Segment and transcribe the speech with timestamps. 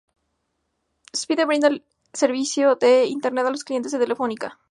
[1.15, 4.59] Speedy brinda el servicio de Internet a los clientes de Telefónica.